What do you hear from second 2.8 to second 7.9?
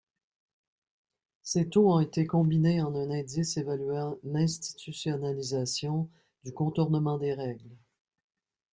en un indice évaluant l'institutionnalisation du contournement des règles.